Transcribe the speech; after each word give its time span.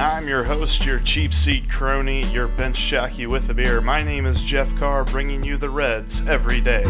I'm 0.00 0.26
your 0.26 0.44
host, 0.44 0.86
your 0.86 0.98
cheap 1.00 1.34
seat 1.34 1.68
crony, 1.68 2.24
your 2.28 2.48
bench 2.48 2.78
jockey 2.78 3.26
with 3.26 3.50
a 3.50 3.54
beer. 3.54 3.82
My 3.82 4.02
name 4.02 4.24
is 4.24 4.42
Jeff 4.42 4.74
Carr, 4.76 5.04
bringing 5.04 5.44
you 5.44 5.58
the 5.58 5.68
Reds 5.68 6.26
every 6.26 6.62
day. 6.62 6.84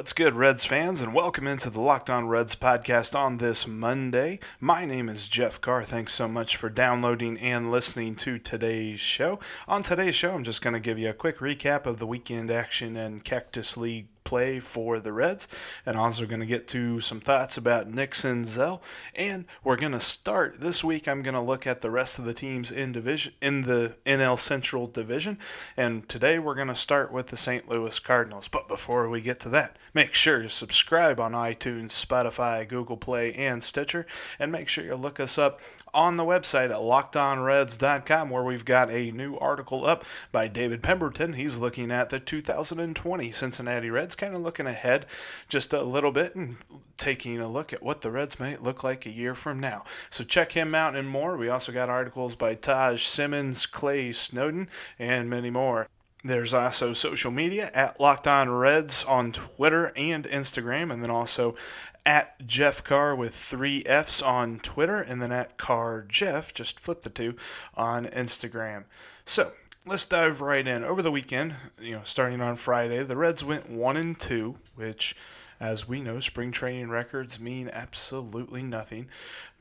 What's 0.00 0.14
good, 0.14 0.34
Reds 0.34 0.64
fans, 0.64 1.02
and 1.02 1.12
welcome 1.12 1.46
into 1.46 1.68
the 1.68 1.82
Locked 1.82 2.08
On 2.08 2.26
Reds 2.26 2.54
podcast 2.54 3.14
on 3.14 3.36
this 3.36 3.66
Monday. 3.66 4.38
My 4.58 4.86
name 4.86 5.10
is 5.10 5.28
Jeff 5.28 5.60
Carr. 5.60 5.82
Thanks 5.82 6.14
so 6.14 6.26
much 6.26 6.56
for 6.56 6.70
downloading 6.70 7.36
and 7.36 7.70
listening 7.70 8.14
to 8.14 8.38
today's 8.38 8.98
show. 8.98 9.38
On 9.68 9.82
today's 9.82 10.14
show, 10.14 10.32
I'm 10.32 10.42
just 10.42 10.62
going 10.62 10.72
to 10.72 10.80
give 10.80 10.98
you 10.98 11.10
a 11.10 11.12
quick 11.12 11.40
recap 11.40 11.84
of 11.84 11.98
the 11.98 12.06
weekend 12.06 12.50
action 12.50 12.96
and 12.96 13.22
Cactus 13.22 13.76
League 13.76 14.06
play 14.30 14.60
for 14.60 15.00
the 15.00 15.12
Reds, 15.12 15.48
and 15.84 15.96
also 15.96 16.24
going 16.24 16.38
to 16.38 16.46
get 16.46 16.68
to 16.68 17.00
some 17.00 17.18
thoughts 17.18 17.56
about 17.56 17.88
Nick 17.88 18.12
Senzel. 18.12 18.80
And 19.16 19.44
we're 19.64 19.74
going 19.74 19.90
to 19.90 19.98
start 19.98 20.60
this 20.60 20.84
week. 20.84 21.08
I'm 21.08 21.22
going 21.22 21.34
to 21.34 21.40
look 21.40 21.66
at 21.66 21.80
the 21.80 21.90
rest 21.90 22.20
of 22.20 22.24
the 22.24 22.32
teams 22.32 22.70
in 22.70 22.92
division 22.92 23.32
in 23.42 23.62
the 23.62 23.96
NL 24.06 24.38
Central 24.38 24.86
Division, 24.86 25.36
and 25.76 26.08
today 26.08 26.38
we're 26.38 26.54
going 26.54 26.68
to 26.68 26.76
start 26.76 27.10
with 27.10 27.26
the 27.26 27.36
St. 27.36 27.68
Louis 27.68 27.98
Cardinals. 27.98 28.46
But 28.46 28.68
before 28.68 29.08
we 29.08 29.20
get 29.20 29.40
to 29.40 29.48
that, 29.48 29.76
make 29.94 30.14
sure 30.14 30.40
you 30.40 30.48
subscribe 30.48 31.18
on 31.18 31.32
iTunes, 31.32 31.88
Spotify, 31.88 32.68
Google 32.68 32.96
Play, 32.96 33.32
and 33.32 33.64
Stitcher, 33.64 34.06
and 34.38 34.52
make 34.52 34.68
sure 34.68 34.84
you 34.84 34.94
look 34.94 35.18
us 35.18 35.38
up 35.38 35.60
on 35.92 36.16
the 36.16 36.24
website 36.24 36.70
at 36.70 36.80
lockedonreds.com 36.80 38.30
where 38.30 38.44
we've 38.44 38.64
got 38.64 38.90
a 38.90 39.10
new 39.10 39.36
article 39.36 39.84
up 39.84 40.04
by 40.30 40.48
David 40.48 40.82
Pemberton. 40.82 41.32
He's 41.32 41.58
looking 41.58 41.90
at 41.90 42.10
the 42.10 42.20
2020 42.20 43.32
Cincinnati 43.32 43.90
Reds, 43.90 44.14
kind 44.20 44.34
of 44.34 44.42
looking 44.42 44.66
ahead 44.66 45.06
just 45.48 45.72
a 45.72 45.82
little 45.82 46.12
bit 46.12 46.34
and 46.34 46.56
taking 46.98 47.40
a 47.40 47.48
look 47.48 47.72
at 47.72 47.82
what 47.82 48.02
the 48.02 48.10
Reds 48.10 48.38
might 48.38 48.62
look 48.62 48.84
like 48.84 49.06
a 49.06 49.10
year 49.10 49.34
from 49.34 49.58
now. 49.58 49.84
So 50.10 50.24
check 50.24 50.52
him 50.52 50.74
out 50.74 50.94
and 50.94 51.08
more. 51.08 51.38
We 51.38 51.48
also 51.48 51.72
got 51.72 51.88
articles 51.88 52.36
by 52.36 52.54
Taj 52.54 53.02
Simmons, 53.02 53.64
Clay 53.64 54.12
Snowden, 54.12 54.68
and 54.98 55.30
many 55.30 55.48
more. 55.48 55.88
There's 56.22 56.52
also 56.52 56.92
social 56.92 57.30
media 57.30 57.70
at 57.72 57.98
Locked 57.98 58.26
On 58.26 58.50
Reds 58.50 59.04
on 59.04 59.32
Twitter 59.32 59.90
and 59.96 60.26
Instagram, 60.26 60.92
and 60.92 61.02
then 61.02 61.10
also 61.10 61.56
at 62.04 62.46
Jeff 62.46 62.84
Carr 62.84 63.16
with 63.16 63.34
three 63.34 63.82
F's 63.86 64.20
on 64.20 64.58
Twitter, 64.58 65.00
and 65.00 65.22
then 65.22 65.32
at 65.32 65.56
Carr 65.56 66.04
Jeff, 66.06 66.52
just 66.52 66.78
flip 66.78 67.00
the 67.00 67.10
two, 67.10 67.36
on 67.74 68.04
Instagram. 68.04 68.84
So 69.24 69.52
let's 69.86 70.04
dive 70.04 70.40
right 70.40 70.66
in. 70.66 70.84
Over 70.84 71.02
the 71.02 71.10
weekend, 71.10 71.54
you 71.80 71.96
know, 71.96 72.02
starting 72.04 72.40
on 72.40 72.56
Friday, 72.56 73.02
the 73.02 73.16
Reds 73.16 73.44
went 73.44 73.70
one 73.70 73.96
and 73.96 74.18
two, 74.18 74.56
which 74.74 75.16
as 75.60 75.86
we 75.86 76.00
know, 76.00 76.20
spring 76.20 76.52
training 76.52 76.88
records 76.88 77.38
mean 77.38 77.68
absolutely 77.72 78.62
nothing. 78.62 79.08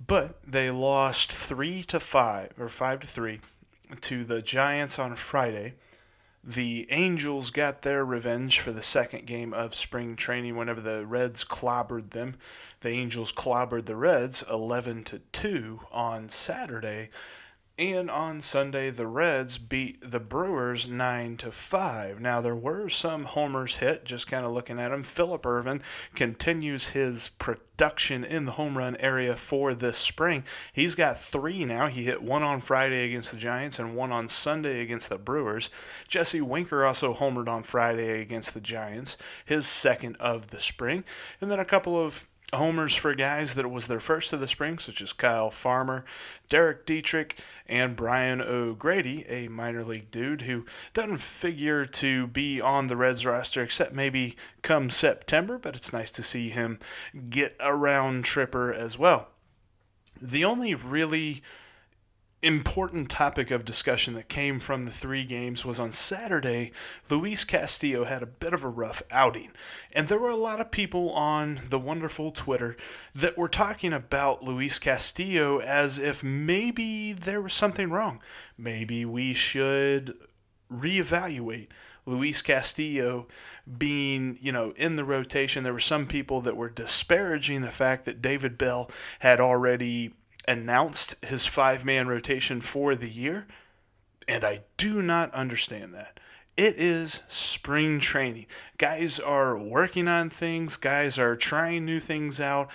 But 0.06 0.41
they 0.44 0.72
lost 0.72 1.31
three 1.31 1.84
to 1.84 2.00
five 2.00 2.53
or 2.58 2.69
five 2.69 3.02
to 3.02 3.08
three 3.08 3.41
to 4.02 4.24
the 4.24 4.41
Giants 4.41 4.97
on 4.97 5.16
Friday. 5.16 5.74
The 6.41 6.88
Angels 6.90 7.52
got 7.52 7.81
their 7.81 8.06
revenge 8.06 8.62
for 8.62 8.72
the 8.72 8.81
second 8.81 9.28
game 9.28 9.53
of 9.53 9.75
spring 9.75 10.16
training 10.16 10.56
whenever 10.56 10.79
the 10.79 11.06
Reds 11.06 11.44
clobbered 11.44 12.12
them. 12.12 12.35
The 12.79 12.90
Angels 12.90 13.34
clobbered 13.34 13.85
the 13.85 13.97
Reds 13.97 14.41
11 14.50 15.03
to 15.06 15.19
2 15.34 15.81
on 15.91 16.29
Saturday. 16.29 17.09
And 17.79 18.12
on 18.12 18.41
Sunday, 18.41 18.90
the 18.90 19.07
Reds 19.07 19.57
beat 19.57 20.01
the 20.01 20.19
Brewers 20.19 20.90
9 20.90 21.38
to 21.38 21.50
5. 21.50 22.19
Now, 22.19 22.41
there 22.41 22.53
were 22.53 22.90
some 22.90 23.23
homers 23.23 23.78
hit, 23.78 24.03
just 24.03 24.28
kind 24.28 24.45
of 24.45 24.51
looking 24.51 24.78
at 24.78 24.90
them. 24.90 25.01
Phillip 25.01 25.45
Ervin 25.45 25.81
continues 26.13 26.90
his 26.90 27.29
production 27.29 28.25
in 28.25 28.44
the 28.44 28.51
home 28.51 28.78
run 28.78 28.97
area 28.97 29.38
for 29.38 29.73
this 29.73 29.97
spring. 29.97 30.44
He's 30.73 30.94
got 30.94 31.22
three 31.22 31.63
now. 31.63 31.88
He 31.88 32.03
hit 32.03 32.22
one 32.22 32.44
on 32.44 32.59
Friday 32.59 33.06
against 33.06 33.31
the 33.31 33.38
Giants 33.38 33.79
and 33.79 33.96
one 33.96 34.11
on 34.11 34.28
Sunday 34.28 34.81
against 34.81 35.07
the 35.09 35.17
Brewers. 35.17 35.69
Jesse 36.06 36.41
Winker 36.41 36.84
also 36.84 37.13
homered 37.13 37.47
on 37.47 37.63
Friday 37.63 38.19
against 38.19 38.53
the 38.53 38.59
Giants, 38.59 39.16
his 39.46 39.66
second 39.66 40.17
of 40.17 40.47
the 40.47 40.59
spring. 40.59 41.06
And 41.40 41.50
then 41.50 41.59
a 41.59 41.66
couple 41.66 41.97
of 41.97 42.28
homers 42.53 42.95
for 42.95 43.13
guys 43.13 43.53
that 43.53 43.69
was 43.69 43.87
their 43.87 43.99
first 43.99 44.33
of 44.33 44.39
the 44.39 44.47
spring, 44.47 44.79
such 44.79 45.01
as 45.01 45.13
Kyle 45.13 45.51
Farmer, 45.51 46.05
Derek 46.49 46.85
Dietrich, 46.85 47.37
and 47.67 47.95
Brian 47.95 48.41
O'Grady, 48.41 49.25
a 49.27 49.47
minor 49.47 49.83
league 49.83 50.09
dude 50.11 50.41
who 50.41 50.65
doesn't 50.93 51.19
figure 51.19 51.85
to 51.85 52.27
be 52.27 52.59
on 52.59 52.87
the 52.87 52.97
Reds 52.97 53.25
roster 53.25 53.61
except 53.61 53.93
maybe 53.93 54.35
come 54.61 54.89
September, 54.89 55.57
but 55.57 55.75
it's 55.75 55.93
nice 55.93 56.11
to 56.11 56.23
see 56.23 56.49
him 56.49 56.79
get 57.29 57.55
around 57.59 58.25
Tripper 58.25 58.73
as 58.73 58.97
well. 58.97 59.29
The 60.21 60.43
only 60.43 60.75
really 60.75 61.41
important 62.41 63.09
topic 63.09 63.51
of 63.51 63.66
discussion 63.66 64.13
that 64.13 64.29
came 64.29 64.59
from 64.59 64.85
the 64.85 64.91
three 64.91 65.25
games 65.25 65.66
was 65.66 65.79
on 65.79 65.91
Saturday, 65.91 66.72
Luis 67.09 67.44
Castillo 67.44 68.05
had 68.05 68.23
a 68.23 68.27
bit 68.27 68.53
of 68.53 68.63
a 68.63 68.69
rough 68.69 69.01
outing. 69.11 69.51
And 69.91 70.07
there 70.07 70.19
were 70.19 70.29
a 70.29 70.35
lot 70.35 70.61
of 70.61 70.72
people 70.72 71.11
on 71.11 71.59
the 71.69 71.79
wonderful 71.79 72.31
Twitter 72.31 72.78
that 73.13 73.38
were 73.38 73.49
talking 73.49 73.91
about 73.91 74.44
Luis 74.44 74.79
Castillo 74.79 75.59
as 75.59 75.99
if 75.99 76.23
maybe 76.23 77.11
there 77.13 77.41
was 77.41 77.53
something 77.53 77.90
wrong. 77.90 78.22
Maybe 78.58 79.03
we 79.03 79.34
should 79.34 80.14
reevaluate 80.72 81.67
Luis 82.05 82.41
Castillo 82.41 83.28
being, 83.78 84.37
you 84.41 84.52
know, 84.52 84.72
in 84.78 84.96
the 84.96 85.05
rotation. 85.05 85.64
There 85.64 85.73
were 85.73 85.79
some 85.79 86.08
people 86.08 86.41
that 86.41 86.58
were 86.58 86.69
disparaging 86.69 87.61
the 87.61 87.72
fact 87.72 88.05
that 88.05 88.22
David 88.22 88.58
Bell 88.58 88.90
had 89.19 89.40
already 89.40 90.14
announced 90.49 91.23
his 91.23 91.46
five 91.46 91.85
man 91.85 92.07
rotation 92.07 92.59
for 92.59 92.96
the 92.96 93.07
year, 93.07 93.47
and 94.28 94.43
I 94.43 94.61
do 94.78 95.01
not 95.01 95.34
understand 95.34 95.93
that. 95.93 96.19
It 96.57 96.75
is 96.78 97.22
spring 97.28 97.99
training. 97.99 98.47
Guys 98.78 99.19
are 99.19 99.57
working 99.57 100.07
on 100.07 100.29
things, 100.29 100.75
guys 100.75 101.19
are 101.19 101.37
trying 101.37 101.85
new 101.85 101.99
things 101.99 102.41
out. 102.41 102.69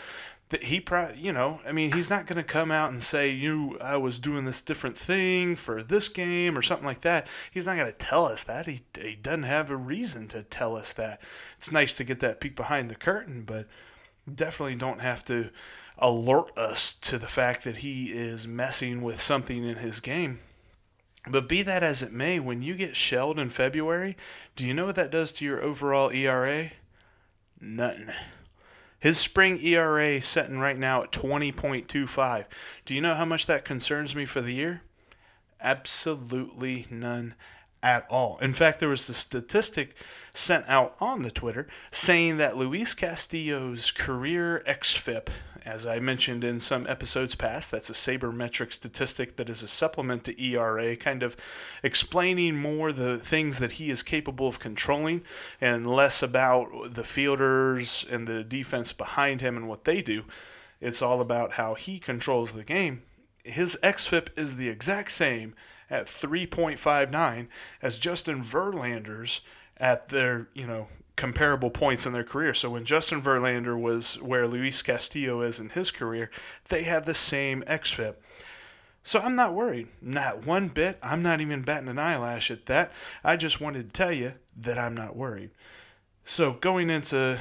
That 0.51 0.65
he 0.65 0.79
probably, 0.79 1.21
you 1.21 1.33
know, 1.33 1.61
I 1.67 1.73
mean, 1.73 1.93
he's 1.93 2.11
not 2.11 2.27
going 2.27 2.37
to 2.37 2.45
come 2.45 2.71
out 2.71 2.93
and 2.93 3.03
say, 3.03 3.31
"You, 3.31 3.77
I 3.81 3.97
was 3.97 4.19
doing 4.19 4.45
this 4.45 4.61
different 4.61 4.97
thing 4.97 5.57
for 5.57 5.83
this 5.83 6.09
game" 6.09 6.57
or 6.57 6.63
something 6.63 6.87
like 6.87 7.01
that. 7.01 7.27
He's 7.51 7.67
not 7.67 7.77
going 7.77 7.91
to 7.91 7.99
tell 7.99 8.27
us 8.27 8.45
that. 8.45 8.67
He 8.67 8.83
he 9.01 9.17
doesn't 9.17 9.45
have 9.45 9.71
a 9.71 9.77
reason 9.77 10.29
to 10.29 10.43
tell 10.45 10.77
us 10.77 10.93
that. 10.93 11.21
It's 11.57 11.73
nice 11.73 11.97
to 11.97 12.05
get 12.05 12.21
that 12.21 12.41
peek 12.41 12.55
behind 12.55 12.89
the 12.89 12.95
curtain, 12.95 13.43
but 13.43 13.67
definitely 14.33 14.77
don't 14.77 15.01
have 15.01 15.25
to 15.25 15.51
alert 15.99 16.57
us 16.57 16.93
to 16.93 17.19
the 17.19 17.29
fact 17.29 17.65
that 17.65 17.77
he 17.77 18.07
is 18.13 18.47
messing 18.47 19.03
with 19.03 19.21
something 19.21 19.65
in 19.65 19.77
his 19.77 20.01
game. 20.01 20.41
But 21.29 21.49
be 21.49 21.63
that 21.63 21.83
as 21.83 22.03
it 22.03 22.13
may, 22.13 22.39
when 22.39 22.63
you 22.63 22.75
get 22.75 22.97
shelled 22.97 23.39
in 23.39 23.49
February, 23.51 24.17
do 24.57 24.67
you 24.67 24.75
know 24.75 24.87
what 24.87 24.97
that 24.97 25.11
does 25.11 25.33
to 25.33 25.45
your 25.45 25.63
overall 25.63 26.11
ERA? 26.11 26.71
Nothing. 27.61 28.11
His 28.99 29.19
spring 29.19 29.59
ERA 29.63 30.21
setting 30.21 30.59
right 30.59 30.79
now 30.79 31.03
at 31.03 31.13
20.25. 31.13 32.45
Do 32.85 32.95
you 32.95 33.01
know 33.01 33.15
how 33.15 33.25
much 33.25 33.47
that 33.47 33.65
concerns 33.65 34.15
me 34.15 34.25
for 34.25 34.41
the 34.41 34.53
year? 34.53 34.83
Absolutely 35.61 36.87
none 36.91 37.35
at 37.83 38.07
all. 38.11 38.39
In 38.39 38.55
fact, 38.55 38.81
there 38.81 38.89
was 38.89 39.09
a 39.09 39.15
statistic 39.15 39.95
sent 40.33 40.65
out 40.69 40.97
on 41.01 41.23
the 41.23 41.31
Twitter 41.31 41.69
saying 41.91 42.39
that 42.39 42.57
Luis 42.57 42.95
Castillo's 42.95 43.93
career 43.93 44.63
xFIP, 44.67 45.29
as 45.65 45.87
I 45.87 45.99
mentioned 45.99 46.45
in 46.45 46.61
some 46.61 46.87
episodes 46.87 47.35
past, 47.35 47.71
that's 47.71 47.89
a 47.89 47.95
sabermetric 47.95 48.73
statistic 48.73 49.37
that 49.37 49.49
is 49.49 49.63
a 49.63 49.69
supplement 49.69 50.25
to 50.25 50.43
ERA, 50.43 50.97
kind 50.97 51.23
of 51.23 51.37
explaining 51.83 52.57
more 52.57 52.93
the 52.93 53.19
things 53.19 53.59
that 53.61 53.73
he 53.73 53.91
is 53.91 54.03
capable 54.03 54.47
of 54.47 54.59
controlling 54.59 55.23
and 55.61 55.87
less 55.87 56.23
about 56.23 56.95
the 56.95 57.05
fielders 57.05 58.05
and 58.11 58.29
the 58.29 58.45
defense 58.45 58.93
behind 58.93 59.41
him 59.41 59.57
and 59.57 59.69
what 59.69 59.85
they 59.85 60.03
do. 60.03 60.25
It's 60.81 61.01
all 61.01 61.21
about 61.21 61.53
how 61.53 61.75
he 61.75 61.99
controls 61.99 62.53
the 62.53 62.65
game. 62.65 63.03
His 63.43 63.79
xFIP 63.83 64.39
is 64.39 64.57
the 64.57 64.69
exact 64.69 65.13
same 65.13 65.55
at 65.89 66.07
3.59 66.07 67.49
as 67.81 67.99
Justin 67.99 68.43
Verlander's 68.43 69.41
at 69.77 70.09
their, 70.09 70.49
you 70.55 70.67
know, 70.67 70.89
comparable 71.17 71.71
points 71.71 72.07
in 72.07 72.13
their 72.13 72.25
career. 72.25 72.55
So 72.55 72.71
when 72.71 72.85
Justin 72.85 73.23
Verlander 73.23 73.81
was 73.81 74.21
where 74.21 74.49
Luis 74.49 74.83
Castillo 74.83 75.43
is 75.43 75.61
in 75.61 75.71
his 75.71 75.91
career, 75.91 76.31
they 76.69 76.83
have 76.85 77.07
the 77.07 77.15
same 77.15 77.63
xFIP. 77.63 78.17
So 79.03 79.21
I'm 79.21 79.37
not 79.37 79.55
worried, 79.55 79.89
not 80.01 80.47
one 80.47 80.69
bit. 80.69 80.99
I'm 81.03 81.23
not 81.23 81.41
even 81.41 81.63
batting 81.63 81.89
an 81.89 81.99
eyelash 81.99 82.51
at 82.51 82.67
that. 82.67 82.91
I 83.23 83.37
just 83.37 83.61
wanted 83.61 83.87
to 83.87 83.93
tell 83.93 84.13
you 84.13 84.33
that 84.57 84.79
I'm 84.79 84.95
not 84.95 85.15
worried. 85.15 85.51
So 86.25 86.53
going 86.55 86.89
into 86.89 87.39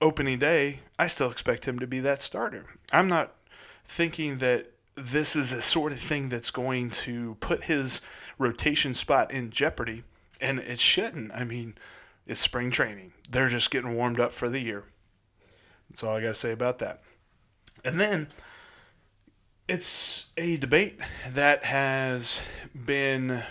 opening 0.00 0.38
day, 0.38 0.80
I 0.98 1.06
still 1.06 1.30
expect 1.30 1.66
him 1.66 1.78
to 1.80 1.86
be 1.86 2.00
that 2.00 2.22
starter. 2.22 2.64
I'm 2.92 3.08
not 3.08 3.34
thinking 3.84 4.38
that 4.38 4.72
this 4.94 5.36
is 5.36 5.52
a 5.52 5.60
sort 5.60 5.92
of 5.92 5.98
thing 5.98 6.30
that's 6.30 6.50
going 6.50 6.88
to 6.90 7.36
put 7.40 7.64
his 7.64 8.00
rotation 8.38 8.94
spot 8.94 9.30
in 9.30 9.50
jeopardy, 9.50 10.02
and 10.40 10.58
it 10.58 10.80
shouldn't. 10.80 11.30
I 11.32 11.44
mean, 11.44 11.74
it's 12.26 12.40
spring 12.40 12.70
training. 12.70 13.12
They're 13.30 13.48
just 13.48 13.70
getting 13.70 13.94
warmed 13.94 14.20
up 14.20 14.32
for 14.32 14.48
the 14.48 14.60
year. 14.60 14.84
That's 15.88 16.02
all 16.02 16.16
I 16.16 16.20
got 16.20 16.28
to 16.28 16.34
say 16.34 16.52
about 16.52 16.78
that. 16.78 17.02
And 17.84 18.00
then 18.00 18.28
it's 19.68 20.26
a 20.36 20.56
debate 20.56 21.00
that 21.30 21.64
has 21.64 22.42
been 22.86 23.42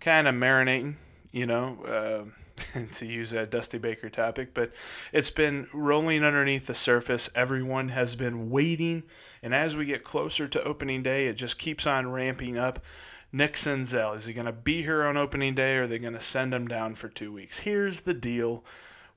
kind 0.00 0.26
of 0.26 0.34
marinating, 0.34 0.96
you 1.30 1.46
know, 1.46 1.78
uh, 1.86 2.78
to 2.92 3.06
use 3.06 3.30
that 3.30 3.50
Dusty 3.50 3.78
Baker 3.78 4.10
topic, 4.10 4.54
but 4.54 4.72
it's 5.12 5.30
been 5.30 5.68
rolling 5.72 6.24
underneath 6.24 6.66
the 6.66 6.74
surface. 6.74 7.30
Everyone 7.34 7.88
has 7.88 8.16
been 8.16 8.50
waiting 8.50 9.04
and 9.42 9.54
as 9.54 9.76
we 9.76 9.84
get 9.84 10.04
closer 10.04 10.46
to 10.46 10.62
opening 10.62 11.02
day, 11.02 11.26
it 11.26 11.34
just 11.34 11.58
keeps 11.58 11.86
on 11.86 12.12
ramping 12.12 12.56
up. 12.56 12.78
Nick 13.34 13.54
Senzel, 13.54 14.14
is 14.14 14.26
he 14.26 14.34
going 14.34 14.44
to 14.44 14.52
be 14.52 14.82
here 14.82 15.02
on 15.02 15.16
opening 15.16 15.54
day 15.54 15.78
or 15.78 15.82
are 15.82 15.86
they 15.86 15.98
going 15.98 16.12
to 16.12 16.20
send 16.20 16.52
him 16.52 16.68
down 16.68 16.94
for 16.94 17.08
two 17.08 17.32
weeks? 17.32 17.60
Here's 17.60 18.02
the 18.02 18.12
deal 18.12 18.62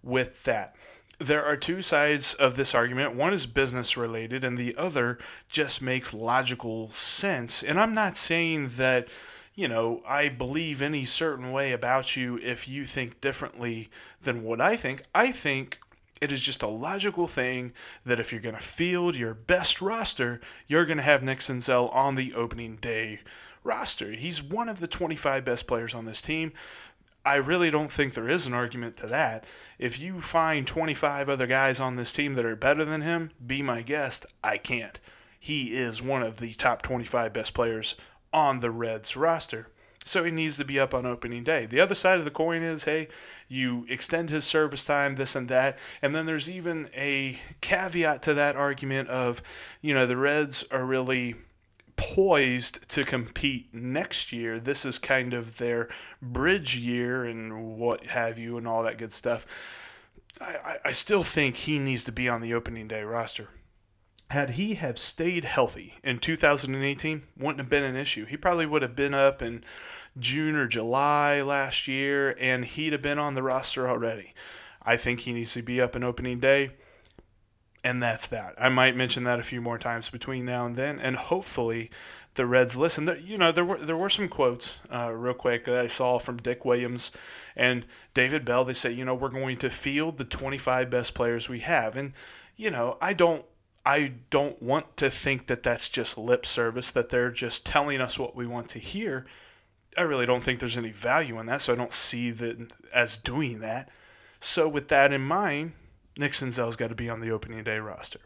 with 0.01 0.45
that. 0.45 0.75
There 1.19 1.43
are 1.43 1.57
two 1.57 1.81
sides 1.81 2.33
of 2.33 2.55
this 2.55 2.73
argument. 2.73 3.15
One 3.15 3.33
is 3.33 3.45
business 3.45 3.97
related, 3.97 4.43
and 4.43 4.57
the 4.57 4.75
other 4.77 5.17
just 5.49 5.81
makes 5.81 6.13
logical 6.13 6.89
sense. 6.91 7.61
And 7.61 7.79
I'm 7.79 7.93
not 7.93 8.17
saying 8.17 8.71
that, 8.77 9.07
you 9.53 9.67
know, 9.67 10.01
I 10.07 10.29
believe 10.29 10.81
any 10.81 11.05
certain 11.05 11.51
way 11.51 11.73
about 11.73 12.15
you 12.15 12.37
if 12.41 12.67
you 12.67 12.85
think 12.85 13.19
differently 13.21 13.89
than 14.21 14.43
what 14.43 14.61
I 14.61 14.75
think. 14.77 15.03
I 15.13 15.31
think 15.31 15.79
it 16.21 16.31
is 16.31 16.41
just 16.41 16.63
a 16.63 16.67
logical 16.67 17.27
thing 17.27 17.73
that 18.05 18.19
if 18.19 18.31
you're 18.31 18.41
going 18.41 18.55
to 18.55 18.61
field 18.61 19.15
your 19.15 19.33
best 19.33 19.81
roster, 19.81 20.41
you're 20.67 20.85
going 20.85 20.97
to 20.97 21.03
have 21.03 21.23
Nick 21.23 21.39
Senzel 21.39 21.93
on 21.93 22.15
the 22.15 22.33
opening 22.33 22.77
day 22.77 23.19
roster. 23.65 24.11
He's 24.11 24.41
one 24.41 24.69
of 24.69 24.79
the 24.79 24.87
25 24.87 25.43
best 25.43 25.67
players 25.67 25.93
on 25.93 26.05
this 26.05 26.21
team. 26.21 26.53
I 27.25 27.37
really 27.37 27.71
don't 27.71 27.91
think 27.91 28.13
there 28.13 28.29
is 28.29 28.45
an 28.45 28.53
argument 28.53 28.97
to 28.97 29.07
that. 29.07 29.45
If 29.79 29.99
you 29.99 30.21
find 30.21 30.67
25 30.67 31.27
other 31.27 31.47
guys 31.47 31.79
on 31.79 31.95
this 31.95 32.13
team 32.13 32.35
that 32.35 32.45
are 32.45 32.55
better 32.55 32.85
than 32.85 33.01
him, 33.01 33.31
be 33.45 33.63
my 33.63 33.81
guest. 33.81 34.27
I 34.43 34.57
can't. 34.57 34.99
He 35.39 35.75
is 35.75 36.03
one 36.03 36.21
of 36.21 36.37
the 36.39 36.53
top 36.53 36.83
25 36.83 37.33
best 37.33 37.53
players 37.55 37.95
on 38.31 38.59
the 38.59 38.69
Reds 38.69 39.17
roster. 39.17 39.69
So 40.03 40.23
he 40.23 40.29
needs 40.29 40.57
to 40.57 40.65
be 40.65 40.79
up 40.79 40.93
on 40.93 41.07
opening 41.07 41.43
day. 41.43 41.65
The 41.65 41.79
other 41.79 41.95
side 41.95 42.19
of 42.19 42.25
the 42.25 42.31
coin 42.31 42.61
is 42.61 42.83
hey, 42.83 43.07
you 43.47 43.87
extend 43.89 44.29
his 44.29 44.43
service 44.43 44.85
time, 44.85 45.15
this 45.15 45.35
and 45.35 45.49
that. 45.49 45.79
And 46.03 46.13
then 46.13 46.27
there's 46.27 46.47
even 46.47 46.89
a 46.95 47.39
caveat 47.61 48.21
to 48.23 48.35
that 48.35 48.55
argument 48.55 49.09
of, 49.09 49.41
you 49.81 49.95
know, 49.95 50.05
the 50.05 50.15
Reds 50.15 50.63
are 50.69 50.85
really 50.85 51.33
poised 51.95 52.89
to 52.89 53.05
compete 53.05 53.73
next 53.73 54.31
year. 54.31 54.59
This 54.59 54.85
is 54.85 54.99
kind 54.99 55.33
of 55.33 55.57
their 55.57 55.89
bridge 56.21 56.77
year 56.77 57.25
and 57.25 57.77
what 57.77 58.05
have 58.05 58.37
you 58.37 58.57
and 58.57 58.67
all 58.67 58.83
that 58.83 58.97
good 58.97 59.13
stuff. 59.13 59.45
I, 60.39 60.77
I 60.85 60.91
still 60.91 61.23
think 61.23 61.55
he 61.55 61.79
needs 61.79 62.03
to 62.05 62.11
be 62.11 62.27
on 62.27 62.41
the 62.41 62.53
opening 62.53 62.87
day 62.87 63.03
roster 63.03 63.49
had 64.31 64.49
he 64.51 64.73
have 64.73 64.97
stayed 64.97 65.45
healthy 65.45 65.93
in 66.03 66.17
2018 66.17 67.21
wouldn't 67.37 67.59
have 67.59 67.69
been 67.69 67.83
an 67.83 67.95
issue 67.95 68.25
he 68.25 68.35
probably 68.35 68.65
would 68.65 68.81
have 68.81 68.95
been 68.95 69.13
up 69.13 69.39
in 69.39 69.63
June 70.17 70.55
or 70.55 70.67
July 70.67 71.41
last 71.41 71.87
year, 71.87 72.35
and 72.39 72.63
he'd 72.63 72.93
have 72.93 73.01
been 73.01 73.19
on 73.19 73.35
the 73.35 73.43
roster 73.43 73.87
already. 73.87 74.33
I 74.81 74.97
think 74.97 75.21
he 75.21 75.33
needs 75.33 75.53
to 75.53 75.61
be 75.61 75.81
up 75.81 75.95
in 75.95 76.03
opening 76.03 76.39
day, 76.39 76.69
and 77.85 78.01
that's 78.01 78.25
that. 78.27 78.55
I 78.57 78.69
might 78.69 78.95
mention 78.95 79.25
that 79.25 79.39
a 79.39 79.43
few 79.43 79.61
more 79.61 79.77
times 79.77 80.09
between 80.09 80.43
now 80.43 80.65
and 80.65 80.75
then, 80.75 80.99
and 80.99 81.15
hopefully 81.15 81.91
the 82.33 82.47
Reds 82.47 82.75
listen. 82.75 83.07
You 83.23 83.37
know, 83.37 83.51
there 83.51 83.63
were 83.63 83.77
there 83.77 83.95
were 83.95 84.09
some 84.09 84.27
quotes 84.27 84.79
uh, 84.91 85.11
real 85.13 85.35
quick 85.35 85.65
that 85.65 85.77
I 85.77 85.87
saw 85.87 86.17
from 86.17 86.37
Dick 86.37 86.65
Williams 86.65 87.11
and 87.55 87.85
David 88.15 88.43
Bell. 88.43 88.65
They 88.65 88.73
say, 88.73 88.91
you 88.91 89.05
know, 89.05 89.13
we're 89.13 89.29
going 89.29 89.57
to 89.57 89.69
field 89.69 90.17
the 90.17 90.25
25 90.25 90.89
best 90.89 91.13
players 91.13 91.47
we 91.47 91.59
have, 91.59 91.95
and 91.95 92.13
you 92.57 92.71
know, 92.71 92.97
I 92.99 93.13
don't 93.13 93.45
I 93.85 94.13
don't 94.31 94.59
want 94.63 94.97
to 94.97 95.11
think 95.11 95.45
that 95.45 95.61
that's 95.61 95.87
just 95.87 96.17
lip 96.17 96.43
service, 96.43 96.89
that 96.89 97.09
they're 97.09 97.31
just 97.31 97.67
telling 97.67 98.01
us 98.01 98.17
what 98.17 98.35
we 98.35 98.47
want 98.47 98.69
to 98.69 98.79
hear. 98.79 99.27
I 99.95 100.01
really 100.01 100.25
don't 100.25 100.43
think 100.43 100.59
there's 100.59 100.77
any 100.77 100.91
value 100.91 101.39
in 101.39 101.45
that, 101.45 101.61
so 101.61 101.71
I 101.71 101.75
don't 101.75 101.93
see 101.93 102.31
that 102.31 102.73
as 102.91 103.15
doing 103.15 103.59
that. 103.59 103.89
So 104.39 104.67
with 104.67 104.87
that 104.87 105.13
in 105.13 105.21
mind, 105.21 105.73
Nick 106.17 106.31
Senzel's 106.31 106.75
got 106.75 106.89
to 106.89 106.95
be 106.95 107.09
on 107.09 107.19
the 107.19 107.31
opening 107.31 107.63
day 107.63 107.77
roster. 107.77 108.19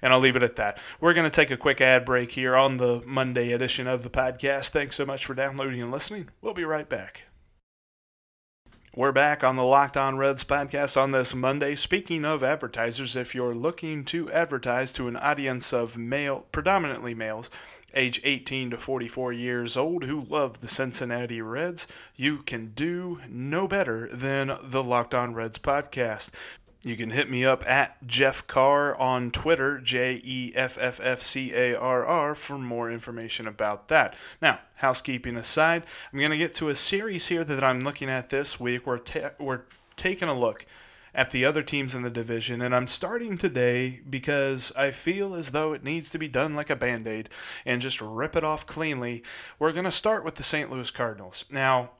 And 0.00 0.12
I'll 0.12 0.20
leave 0.20 0.36
it 0.36 0.42
at 0.42 0.56
that. 0.56 0.78
We're 1.00 1.14
going 1.14 1.28
to 1.28 1.34
take 1.34 1.50
a 1.50 1.56
quick 1.56 1.80
ad 1.80 2.04
break 2.04 2.30
here 2.30 2.54
on 2.54 2.76
the 2.76 3.02
Monday 3.04 3.52
edition 3.52 3.88
of 3.88 4.02
the 4.04 4.10
podcast. 4.10 4.68
Thanks 4.68 4.96
so 4.96 5.04
much 5.04 5.26
for 5.26 5.34
downloading 5.34 5.82
and 5.82 5.90
listening. 5.90 6.28
We'll 6.40 6.54
be 6.54 6.64
right 6.64 6.88
back. 6.88 7.24
We're 8.94 9.10
back 9.10 9.42
on 9.42 9.56
the 9.56 9.64
Locked 9.64 9.96
On 9.96 10.18
Reds 10.18 10.44
podcast 10.44 11.00
on 11.00 11.12
this 11.12 11.34
Monday. 11.34 11.74
Speaking 11.76 12.26
of 12.26 12.44
advertisers, 12.44 13.16
if 13.16 13.34
you're 13.34 13.54
looking 13.54 14.04
to 14.04 14.30
advertise 14.30 14.92
to 14.92 15.08
an 15.08 15.16
audience 15.16 15.72
of 15.72 15.96
male, 15.96 16.44
predominantly 16.52 17.14
males, 17.14 17.50
age 17.94 18.20
18 18.22 18.68
to 18.70 18.76
44 18.76 19.32
years 19.32 19.78
old 19.78 20.04
who 20.04 20.20
love 20.20 20.60
the 20.60 20.68
Cincinnati 20.68 21.40
Reds, 21.40 21.88
you 22.16 22.42
can 22.42 22.72
do 22.74 23.20
no 23.30 23.66
better 23.66 24.10
than 24.12 24.58
the 24.62 24.82
Locked 24.82 25.14
On 25.14 25.32
Reds 25.32 25.56
podcast. 25.56 26.30
You 26.84 26.96
can 26.96 27.10
hit 27.10 27.30
me 27.30 27.44
up 27.44 27.68
at 27.68 28.04
Jeff 28.08 28.44
Carr 28.48 29.00
on 29.00 29.30
Twitter, 29.30 29.78
J 29.78 30.20
E 30.24 30.52
F 30.56 30.76
F 30.80 30.98
F 31.00 31.22
C 31.22 31.54
A 31.54 31.78
R 31.78 32.04
R, 32.04 32.34
for 32.34 32.58
more 32.58 32.90
information 32.90 33.46
about 33.46 33.86
that. 33.86 34.16
Now, 34.40 34.58
housekeeping 34.74 35.36
aside, 35.36 35.84
I'm 36.12 36.18
going 36.18 36.32
to 36.32 36.38
get 36.38 36.54
to 36.56 36.70
a 36.70 36.74
series 36.74 37.28
here 37.28 37.44
that 37.44 37.62
I'm 37.62 37.84
looking 37.84 38.08
at 38.10 38.30
this 38.30 38.58
week. 38.58 38.84
We're, 38.84 38.98
ta- 38.98 39.30
we're 39.38 39.62
taking 39.94 40.28
a 40.28 40.36
look 40.36 40.66
at 41.14 41.30
the 41.30 41.44
other 41.44 41.62
teams 41.62 41.94
in 41.94 42.02
the 42.02 42.10
division, 42.10 42.60
and 42.60 42.74
I'm 42.74 42.88
starting 42.88 43.38
today 43.38 44.00
because 44.08 44.72
I 44.76 44.90
feel 44.90 45.36
as 45.36 45.50
though 45.50 45.72
it 45.74 45.84
needs 45.84 46.10
to 46.10 46.18
be 46.18 46.26
done 46.26 46.56
like 46.56 46.70
a 46.70 46.74
band 46.74 47.06
aid 47.06 47.28
and 47.64 47.80
just 47.80 48.00
rip 48.00 48.34
it 48.34 48.42
off 48.42 48.66
cleanly. 48.66 49.22
We're 49.60 49.72
going 49.72 49.84
to 49.84 49.92
start 49.92 50.24
with 50.24 50.34
the 50.34 50.42
St. 50.42 50.68
Louis 50.68 50.90
Cardinals. 50.90 51.44
Now, 51.48 51.92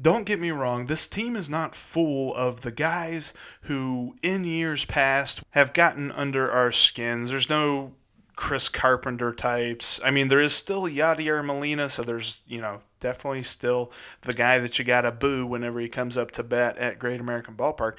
don't 0.00 0.26
get 0.26 0.38
me 0.38 0.50
wrong, 0.50 0.86
this 0.86 1.08
team 1.08 1.36
is 1.36 1.48
not 1.48 1.74
full 1.74 2.34
of 2.34 2.60
the 2.60 2.72
guys 2.72 3.34
who, 3.62 4.14
in 4.22 4.44
years 4.44 4.84
past, 4.84 5.42
have 5.50 5.72
gotten 5.72 6.10
under 6.12 6.50
our 6.50 6.72
skins. 6.72 7.30
There's 7.30 7.50
no 7.50 7.92
Chris 8.36 8.68
Carpenter 8.68 9.34
types. 9.34 10.00
I 10.04 10.10
mean, 10.10 10.28
there 10.28 10.40
is 10.40 10.54
still 10.54 10.84
Yadier 10.84 11.44
Molina, 11.44 11.88
so 11.88 12.02
there's, 12.02 12.38
you 12.46 12.60
know, 12.60 12.80
definitely 13.00 13.42
still 13.42 13.92
the 14.22 14.32
guy 14.32 14.58
that 14.58 14.78
you 14.78 14.84
got 14.84 15.02
to 15.02 15.12
boo 15.12 15.44
whenever 15.46 15.80
he 15.80 15.88
comes 15.88 16.16
up 16.16 16.30
to 16.32 16.42
bat 16.42 16.78
at 16.78 16.98
Great 16.98 17.20
American 17.20 17.54
Ballpark. 17.54 17.94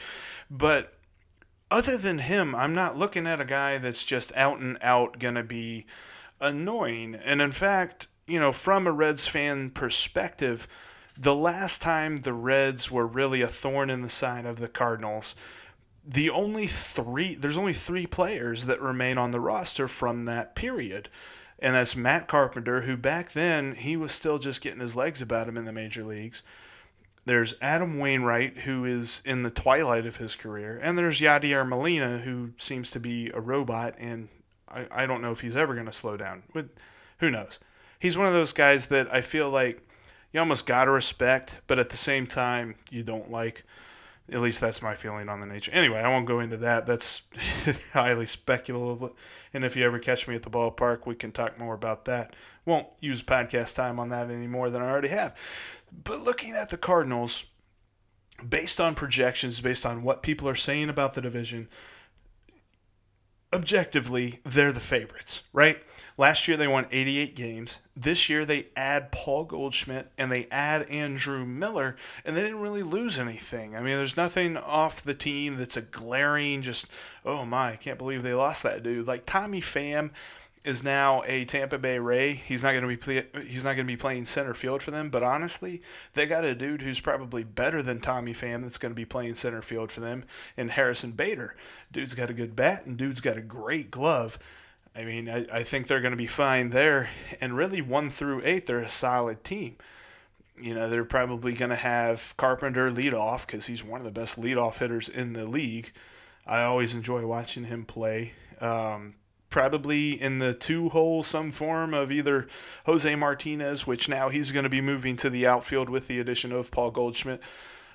But 0.50 0.94
other 1.70 1.98
than 1.98 2.20
him, 2.20 2.56
I'm 2.56 2.74
not 2.74 2.98
looking 2.98 3.28
at 3.28 3.42
a 3.42 3.46
guy 3.46 3.78
that's 3.78 4.04
just 4.04 4.36
out 4.36 4.60
and 4.60 4.78
out 4.82 5.20
going 5.20 5.36
to 5.36 5.44
be 5.44 5.86
annoying. 6.40 7.16
And 7.16 7.42
in 7.42 7.52
fact, 7.52 8.08
you 8.28 8.40
know, 8.40 8.52
from 8.52 8.88
a 8.88 8.92
Reds 8.92 9.28
fan 9.28 9.70
perspective, 9.70 10.68
the 11.18 11.36
last 11.36 11.82
time 11.82 12.22
the 12.22 12.34
Reds 12.34 12.90
were 12.90 13.08
really 13.08 13.42
a 13.42 13.48
thorn 13.48 13.90
in 13.90 14.02
the 14.02 14.10
side 14.10 14.46
of 14.46 14.60
the 14.60 14.68
Cardinals, 14.68 15.36
the 16.06 16.30
only 16.30 16.68
three 16.68 17.36
there's 17.36 17.58
only 17.58 17.74
three 17.74 18.08
players 18.08 18.66
that 18.66 18.82
remain 18.82 19.18
on 19.18 19.32
the 19.32 19.40
roster 19.40 19.88
from 19.88 20.26
that 20.26 20.56
period. 20.56 21.10
And 21.60 21.76
that's 21.76 21.96
Matt 21.96 22.28
Carpenter, 22.28 22.82
who 22.82 22.98
back 22.98 23.34
then 23.34 23.76
he 23.76 23.96
was 23.96 24.12
still 24.12 24.40
just 24.40 24.62
getting 24.62 24.80
his 24.80 24.96
legs 24.96 25.22
about 25.22 25.48
him 25.48 25.58
in 25.58 25.66
the 25.66 25.72
major 25.72 26.04
leagues. 26.04 26.42
There's 27.26 27.54
Adam 27.62 28.00
Wainwright, 28.00 28.60
who 28.60 28.84
is 28.84 29.22
in 29.26 29.44
the 29.44 29.52
twilight 29.52 30.08
of 30.08 30.16
his 30.16 30.36
career, 30.36 30.80
and 30.82 30.98
there's 30.98 31.22
Yadier 31.22 31.68
Molina, 31.68 32.18
who 32.18 32.54
seems 32.58 32.90
to 32.92 33.00
be 33.00 33.30
a 33.32 33.40
robot, 33.40 33.94
and 34.00 34.28
I, 34.68 34.88
I 34.90 35.06
don't 35.06 35.22
know 35.22 35.32
if 35.32 35.42
he's 35.42 35.56
ever 35.56 35.76
going 35.76 35.86
to 35.86 35.94
slow 35.94 36.18
down. 36.18 36.42
With 36.52 36.72
who 37.20 37.30
knows? 37.30 37.60
He's 38.00 38.18
one 38.18 38.26
of 38.26 38.34
those 38.34 38.54
guys 38.54 38.88
that 38.88 39.14
I 39.14 39.22
feel 39.22 39.52
like 39.52 39.88
you 40.34 40.40
almost 40.40 40.66
got 40.66 40.86
to 40.86 40.92
respect, 40.92 41.58
but 41.68 41.80
at 41.80 41.90
the 41.90 41.98
same 41.98 42.28
time, 42.28 42.76
you 42.90 43.04
don't 43.04 43.32
like. 43.32 43.64
At 44.32 44.40
least 44.40 44.62
that's 44.62 44.82
my 44.82 44.96
feeling 44.96 45.28
on 45.28 45.42
the 45.42 45.46
nature. 45.46 45.72
Anyway, 45.74 46.00
I 46.00 46.08
won't 46.08 46.26
go 46.26 46.40
into 46.40 46.56
that. 46.58 46.86
That's 46.86 47.24
highly 47.94 48.26
speculative. 48.26 49.12
And 49.54 49.66
if 49.66 49.76
you 49.76 49.84
ever 49.86 50.00
catch 50.00 50.26
me 50.26 50.36
at 50.36 50.44
the 50.44 50.50
ballpark, 50.50 51.06
we 51.06 51.16
can 51.16 51.34
talk 51.34 51.60
more 51.60 51.74
about 51.74 52.06
that. 52.06 52.34
Won't 52.66 52.88
use 53.02 53.24
podcast 53.24 53.76
time 53.76 54.00
on 54.00 54.10
that 54.10 54.30
any 54.30 54.48
more 54.48 54.70
than 54.70 54.82
I 54.82 54.90
already 54.90 55.10
have. 55.10 55.38
But 56.06 56.24
looking 56.24 56.54
at 56.54 56.70
the 56.70 56.78
Cardinals, 56.78 57.44
based 58.48 58.80
on 58.80 58.96
projections, 58.96 59.60
based 59.60 59.86
on 59.86 60.02
what 60.04 60.24
people 60.24 60.48
are 60.48 60.56
saying 60.56 60.88
about 60.90 61.14
the 61.14 61.22
division, 61.22 61.68
objectively, 63.52 64.40
they're 64.46 64.72
the 64.72 64.80
favorites, 64.80 65.44
right? 65.52 65.82
Last 66.22 66.48
year 66.48 66.56
they 66.56 66.68
won 66.68 66.86
88 66.92 67.36
games. 67.36 67.80
This 67.98 68.30
year 68.30 68.46
they 68.46 68.68
add 68.76 69.12
Paul 69.12 69.44
Goldschmidt 69.44 70.12
and 70.20 70.32
they 70.32 70.46
add 70.52 70.88
Andrew 70.88 71.48
Miller, 71.48 71.96
and 72.24 72.38
they 72.38 72.44
didn't 72.44 72.62
really 72.62 72.84
lose 72.84 73.20
anything. 73.20 73.76
I 73.76 73.80
mean, 73.80 73.98
there's 73.98 74.16
nothing 74.16 74.56
off 74.56 75.02
the 75.02 75.16
team 75.16 75.58
that's 75.58 75.78
a 75.78 75.82
glaring, 75.82 76.62
just, 76.62 76.86
oh 77.26 77.44
my, 77.44 77.72
I 77.72 77.76
can't 77.76 77.98
believe 77.98 78.22
they 78.22 78.36
lost 78.36 78.62
that 78.62 78.84
dude. 78.84 79.08
Like 79.08 79.26
Tommy 79.26 79.62
Pham 79.62 80.12
is 80.64 80.84
now 80.84 81.24
a 81.26 81.44
Tampa 81.46 81.80
Bay 81.80 81.98
Ray. 81.98 82.34
He's 82.34 82.62
not 82.62 82.74
going 82.74 82.84
to 82.84 82.88
be 82.88 82.98
play, 82.98 83.26
he's 83.48 83.64
not 83.64 83.74
going 83.74 83.88
to 83.88 83.92
be 83.92 83.98
playing 83.98 84.26
center 84.26 84.54
field 84.54 84.84
for 84.84 84.92
them, 84.92 85.10
but 85.10 85.24
honestly, 85.24 85.82
they 86.14 86.28
got 86.28 86.46
a 86.46 86.54
dude 86.54 86.84
who's 86.84 87.00
probably 87.00 87.44
better 87.44 87.82
than 87.82 88.00
Tommy 88.00 88.36
Pham 88.36 88.62
that's 88.62 88.78
going 88.78 88.92
to 88.92 88.96
be 88.96 89.06
playing 89.06 89.34
center 89.34 89.64
field 89.64 89.92
for 89.92 90.02
them 90.02 90.26
in 90.56 90.70
Harrison 90.70 91.14
Bader. 91.14 91.56
Dude's 91.92 92.14
got 92.14 92.30
a 92.30 92.36
good 92.36 92.56
bat 92.56 92.86
and 92.86 92.96
dude's 92.96 93.22
got 93.22 93.38
a 93.38 93.42
great 93.42 93.90
glove. 93.90 94.38
I 94.96 95.06
mean, 95.06 95.30
I, 95.30 95.46
I 95.52 95.64
think 95.64 95.88
they're 95.88 96.02
going 96.02 96.12
to 96.12 96.18
be 96.18 96.28
fine 96.28 96.72
there. 96.72 97.10
And 97.40 97.56
really, 97.56 97.82
one 97.82 98.10
through 98.10 98.42
eight, 98.44 98.66
they're 98.66 98.80
a 98.80 98.90
solid 98.90 99.44
team. 99.44 99.78
You 100.58 100.76
know, 100.76 100.90
they're 100.90 101.06
probably 101.06 101.54
going 101.54 101.70
to 101.70 101.76
have 101.76 102.36
Carpenter 102.38 102.92
lead 102.92 103.14
off 103.14 103.48
because 103.48 103.68
he's 103.68 103.84
one 103.84 104.00
of 104.00 104.06
the 104.06 104.12
best 104.12 104.40
leadoff 104.40 104.78
hitters 104.78 105.10
in 105.10 105.34
the 105.34 105.46
league. 105.46 105.92
I 106.46 106.64
always 106.64 106.94
enjoy 106.94 107.26
watching 107.26 107.66
him 107.66 107.86
play. 107.86 108.34
Um, 108.60 109.16
probably 109.50 110.20
in 110.20 110.40
the 110.40 110.54
two 110.54 110.90
hole, 110.90 111.24
some 111.24 111.52
form 111.52 111.94
of 111.94 112.12
either 112.12 112.48
Jose 112.86 113.16
Martinez, 113.16 113.88
which 113.88 114.10
now 114.10 114.30
he's 114.30 114.52
going 114.52 114.64
to 114.64 114.70
be 114.70 114.82
moving 114.82 115.16
to 115.18 115.30
the 115.30 115.48
outfield 115.48 115.90
with 115.90 116.08
the 116.08 116.20
addition 116.20 116.52
of 116.52 116.72
Paul 116.72 116.92
Goldschmidt, 116.92 117.42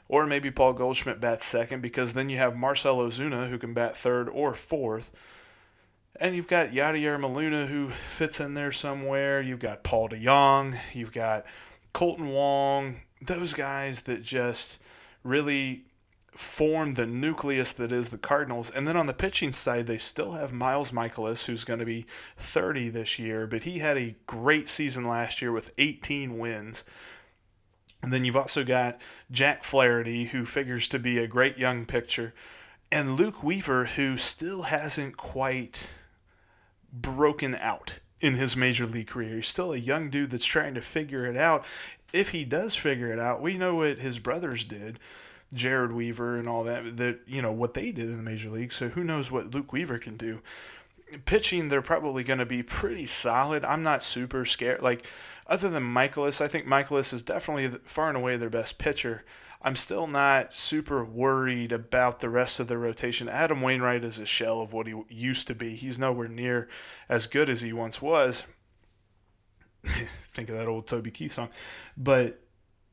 or 0.09 0.27
maybe 0.27 0.51
Paul 0.51 0.73
Goldschmidt 0.73 1.21
bats 1.21 1.45
second 1.45 1.83
because 1.83 2.13
then 2.13 2.29
you 2.29 2.39
have 2.39 2.57
Marcell 2.57 2.99
Ozuna 2.99 3.49
who 3.49 3.59
can 3.59 3.75
bat 3.75 3.97
third 3.97 4.29
or 4.29 4.55
fourth. 4.55 5.13
And 6.21 6.35
you've 6.35 6.49
got 6.49 6.69
Yadier 6.69 7.21
Molina 7.21 7.67
who 7.67 7.91
fits 7.91 8.41
in 8.41 8.55
there 8.55 8.73
somewhere. 8.73 9.41
You've 9.41 9.59
got 9.59 9.83
Paul 9.83 10.09
DeJong. 10.09 10.79
You've 10.95 11.13
got 11.13 11.45
Kolten 11.95 12.33
Wong. 12.33 13.01
Those 13.21 13.55
guys 13.55 14.03
that 14.03 14.23
just 14.23 14.81
really 15.23 15.85
form 16.31 16.95
the 16.95 17.07
nucleus 17.07 17.73
that 17.73 17.93
is 17.93 18.11
the 18.11 18.19
Cardinals. 18.19 18.71
And 18.71 18.87
then 18.87 18.97
on 18.97 19.07
the 19.07 19.15
pitching 19.15 19.53
side, 19.53 19.87
they 19.87 19.99
still 19.99 20.33
have 20.33 20.53
Miles 20.53 20.91
Mikolas, 20.91 21.47
who's 21.47 21.65
going 21.65 21.81
to 21.81 21.87
be 21.87 22.07
30 22.37 22.91
this 22.91 23.19
year, 23.19 23.47
but 23.47 23.63
he 23.63 23.79
had 23.79 23.97
a 23.97 24.15
great 24.27 24.69
season 24.69 25.07
last 25.07 25.41
year 25.41 25.53
with 25.53 25.73
18 25.79 26.39
wins. 26.39 26.85
And 28.03 28.13
then 28.13 28.25
you've 28.25 28.37
also 28.37 28.65
got 28.65 29.01
Jack 29.31 29.65
Flaherty, 29.65 30.27
who 30.27 30.45
figures 30.45 30.87
to 30.89 30.99
be 30.99 31.19
a 31.19 31.27
great 31.27 31.59
young 31.59 31.87
pitcher, 31.87 32.35
and 32.93 33.17
Luke 33.17 33.43
Weaver, 33.43 33.87
who 33.87 34.17
still 34.17 34.63
hasn't 34.63 35.17
quite 35.17 35.89
broken 37.03 37.55
out 37.55 37.99
in 38.21 38.35
his 38.35 38.57
major 38.57 38.87
league 38.87 39.09
career. 39.09 39.37
He's 39.37 39.49
still 39.49 39.73
a 39.73 39.79
young 39.79 40.11
dude 40.11 40.31
that's 40.31 40.45
trying 40.45 40.75
to 40.75 40.81
figure 40.81 41.27
it 41.27 41.37
out. 41.37 41.65
If 42.13 42.31
he 42.31 42.45
does 42.45 42.75
figure 42.75 43.13
it 43.13 43.19
out, 43.19 43.43
we 43.43 43.59
know 43.59 43.75
what 43.77 43.99
his 43.99 44.19
brothers 44.19 44.65
did, 44.65 44.99
Jered 45.55 45.93
Weaver 45.93 46.37
and 46.37 46.49
all 46.49 46.65
that, 46.65 46.97
that 46.97 47.21
you 47.27 47.43
know 47.43 47.53
what 47.53 47.75
they 47.75 47.93
did 47.93 48.07
in 48.07 48.17
the 48.17 48.23
major 48.23 48.49
league. 48.49 48.73
So 48.73 48.89
who 48.89 49.05
knows 49.05 49.31
what 49.31 49.55
Luke 49.55 49.73
Weaver 49.73 49.99
can 49.99 50.17
do. 50.17 50.41
Pitching, 51.25 51.69
they're 51.69 51.83
probably 51.83 52.25
going 52.25 52.41
to 52.41 52.47
be 52.47 52.63
pretty 52.63 53.07
solid. 53.07 53.65
I'm 53.65 53.83
not 53.83 54.03
super 54.03 54.45
scared. 54.45 54.83
Like, 54.83 55.07
other 55.47 55.71
than 55.71 55.85
Mikolas, 55.85 56.41
I 56.41 56.49
think 56.49 56.67
Mikolas 56.67 57.13
is 57.13 57.23
definitely 57.23 57.69
far 57.85 58.09
and 58.09 58.17
away 58.17 58.37
their 58.37 58.51
best 58.51 58.79
pitcher. 58.79 59.25
I'm 59.63 59.77
still 59.77 60.07
not 60.07 60.55
super 60.55 61.05
worried 61.05 61.73
about 61.73 62.21
the 62.21 62.29
rest 62.29 62.61
of 62.61 62.69
the 62.69 62.79
rotation. 62.79 63.29
Adam 63.29 63.63
Wainwright 63.63 64.05
is 64.05 64.19
a 64.19 64.27
shell 64.27 64.61
of 64.61 64.73
what 64.73 64.87
he 64.87 64.95
used 65.09 65.47
to 65.47 65.55
be. 65.55 65.75
He's 65.75 65.99
nowhere 65.99 66.29
near 66.29 66.69
as 67.09 67.27
good 67.27 67.49
as 67.49 67.63
he 67.63 67.73
once 67.73 68.03
was. 68.03 68.45
Think 69.87 70.49
of 70.49 70.57
that 70.57 70.69
old 70.69 70.87
Toby 70.87 71.11
Keith 71.11 71.33
song. 71.33 71.51
But 71.97 72.41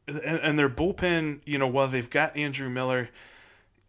and, 0.07 0.19
and 0.19 0.59
their 0.59 0.69
bullpen, 0.69 1.41
you 1.45 1.57
know, 1.57 1.67
while 1.67 1.87
they've 1.87 2.09
got 2.09 2.35
Andrew 2.37 2.69
Miller 2.69 3.09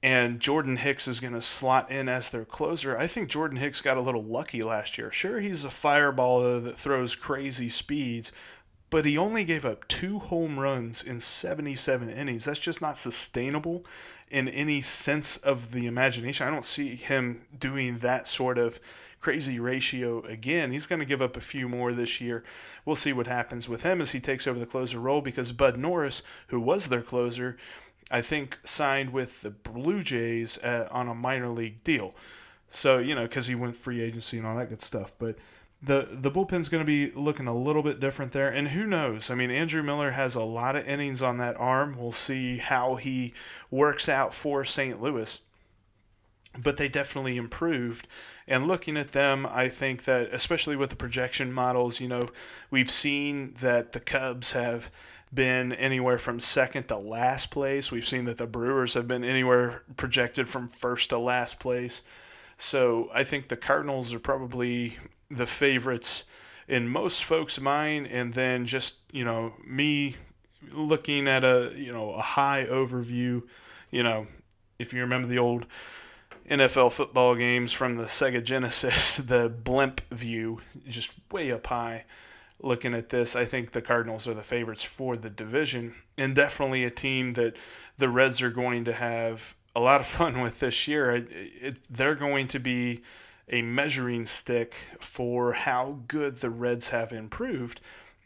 and 0.04 0.38
Jordan 0.38 0.76
Hicks 0.76 1.08
is 1.08 1.18
going 1.18 1.32
to 1.32 1.40
slot 1.40 1.90
in 1.90 2.10
as 2.10 2.28
their 2.28 2.44
closer. 2.44 2.94
I 2.94 3.06
think 3.06 3.30
Jordan 3.30 3.56
Hicks 3.56 3.80
got 3.80 3.96
a 3.96 4.02
little 4.02 4.22
lucky 4.22 4.62
last 4.62 4.98
year. 4.98 5.10
Sure, 5.10 5.40
he's 5.40 5.64
a 5.64 5.68
fireballer 5.68 6.62
that 6.62 6.76
throws 6.76 7.16
crazy 7.16 7.70
speeds, 7.70 8.30
but 8.90 9.06
he 9.06 9.16
only 9.16 9.44
gave 9.44 9.64
up 9.64 9.88
two 9.88 10.18
home 10.18 10.60
runs 10.60 11.02
in 11.02 11.22
77 11.22 12.10
innings. 12.10 12.44
That's 12.44 12.60
just 12.60 12.82
not 12.82 12.98
sustainable 12.98 13.82
in 14.30 14.46
any 14.48 14.82
sense 14.82 15.38
of 15.38 15.72
the 15.72 15.86
imagination. 15.86 16.46
I 16.46 16.50
don't 16.50 16.66
see 16.66 16.96
him 16.96 17.40
doing 17.58 18.00
that 18.00 18.28
sort 18.28 18.58
of 18.58 18.80
crazy 19.20 19.58
ratio 19.58 20.20
again. 20.24 20.70
He's 20.70 20.86
going 20.86 20.98
to 20.98 21.06
give 21.06 21.22
up 21.22 21.34
a 21.34 21.40
few 21.40 21.66
more 21.66 21.94
this 21.94 22.20
year. 22.20 22.44
We'll 22.84 22.94
see 22.94 23.14
what 23.14 23.26
happens 23.26 23.70
with 23.70 23.84
him 23.84 24.02
as 24.02 24.12
he 24.12 24.20
takes 24.20 24.46
over 24.46 24.58
the 24.58 24.66
closer 24.66 24.98
role 25.00 25.22
because 25.22 25.52
Bud 25.52 25.78
Norris, 25.78 26.22
who 26.48 26.60
was 26.60 26.88
their 26.88 27.00
closer, 27.00 27.56
I 28.10 28.20
think 28.20 28.58
signed 28.64 29.12
with 29.12 29.42
the 29.42 29.50
Blue 29.50 30.02
Jays 30.02 30.58
uh, 30.58 30.88
on 30.90 31.08
a 31.08 31.14
minor 31.14 31.48
league 31.48 31.82
deal. 31.84 32.14
So, 32.68 32.98
you 32.98 33.14
know, 33.14 33.22
because 33.22 33.46
he 33.46 33.54
went 33.54 33.76
free 33.76 34.00
agency 34.00 34.38
and 34.38 34.46
all 34.46 34.56
that 34.56 34.68
good 34.68 34.82
stuff. 34.82 35.12
But 35.18 35.36
the 35.82 36.08
the 36.10 36.30
bullpen's 36.30 36.68
going 36.68 36.82
to 36.82 36.86
be 36.86 37.10
looking 37.10 37.46
a 37.46 37.56
little 37.56 37.82
bit 37.82 38.00
different 38.00 38.32
there. 38.32 38.48
And 38.48 38.68
who 38.68 38.86
knows? 38.86 39.30
I 39.30 39.34
mean, 39.34 39.50
Andrew 39.50 39.82
Miller 39.82 40.12
has 40.12 40.34
a 40.34 40.42
lot 40.42 40.76
of 40.76 40.86
innings 40.86 41.22
on 41.22 41.38
that 41.38 41.56
arm. 41.58 41.96
We'll 41.98 42.12
see 42.12 42.58
how 42.58 42.96
he 42.96 43.34
works 43.70 44.08
out 44.08 44.34
for 44.34 44.64
St. 44.64 45.00
Louis. 45.00 45.40
But 46.62 46.76
they 46.76 46.88
definitely 46.88 47.36
improved. 47.36 48.06
And 48.46 48.66
looking 48.68 48.96
at 48.96 49.12
them, 49.12 49.46
I 49.46 49.68
think 49.68 50.04
that, 50.04 50.32
especially 50.32 50.76
with 50.76 50.90
the 50.90 50.96
projection 50.96 51.52
models, 51.52 51.98
you 51.98 52.08
know, 52.08 52.28
we've 52.70 52.90
seen 52.90 53.54
that 53.60 53.92
the 53.92 54.00
Cubs 54.00 54.52
have 54.52 54.90
been 55.34 55.72
anywhere 55.72 56.18
from 56.18 56.40
second 56.40 56.88
to 56.88 56.96
last 56.96 57.50
place. 57.50 57.90
We've 57.90 58.06
seen 58.06 58.24
that 58.26 58.38
the 58.38 58.46
Brewers 58.46 58.94
have 58.94 59.08
been 59.08 59.24
anywhere 59.24 59.82
projected 59.96 60.48
from 60.48 60.68
first 60.68 61.10
to 61.10 61.18
last 61.18 61.58
place. 61.58 62.02
So 62.56 63.10
I 63.12 63.24
think 63.24 63.48
the 63.48 63.56
Cardinals 63.56 64.14
are 64.14 64.20
probably 64.20 64.96
the 65.30 65.46
favorites 65.46 66.24
in 66.68 66.88
most 66.88 67.24
folks' 67.24 67.60
mind, 67.60 68.06
and 68.06 68.32
then 68.34 68.66
just 68.66 68.96
you 69.12 69.24
know 69.24 69.54
me 69.66 70.16
looking 70.72 71.28
at 71.28 71.44
a 71.44 71.72
you 71.76 71.92
know 71.92 72.12
a 72.12 72.22
high 72.22 72.66
overview. 72.68 73.42
You 73.90 74.02
know, 74.02 74.26
if 74.78 74.92
you 74.92 75.00
remember 75.00 75.28
the 75.28 75.38
old 75.38 75.66
NFL 76.48 76.92
football 76.92 77.34
games 77.34 77.72
from 77.72 77.96
the 77.96 78.04
Sega 78.04 78.42
Genesis, 78.42 79.16
the 79.18 79.48
blimp 79.48 80.00
view, 80.10 80.60
just 80.86 81.12
way 81.30 81.52
up 81.52 81.66
high. 81.66 82.04
Looking 82.64 82.94
at 82.94 83.10
this, 83.10 83.36
I 83.36 83.44
think 83.44 83.72
the 83.72 83.82
Cardinals 83.82 84.26
are 84.26 84.32
the 84.32 84.42
favorites 84.42 84.82
for 84.82 85.18
the 85.18 85.28
division, 85.28 85.94
and 86.16 86.34
definitely 86.34 86.82
a 86.82 86.90
team 86.90 87.34
that 87.34 87.58
the 87.98 88.08
Reds 88.08 88.40
are 88.40 88.48
going 88.48 88.86
to 88.86 88.94
have 88.94 89.54
a 89.76 89.80
lot 89.80 90.00
of 90.00 90.06
fun 90.18 90.40
with 90.40 90.60
this 90.60 90.88
year. 90.88 91.10
It, 91.10 91.28
it, 91.30 91.78
they're 91.90 92.14
going 92.14 92.48
to 92.48 92.58
be 92.58 93.02
a 93.50 93.60
measuring 93.60 94.24
stick 94.24 94.72
for 94.98 95.52
how 95.52 95.98
good 96.08 96.38
the 96.38 96.48
Reds 96.48 96.88
have 96.88 97.12
improved, 97.12 97.82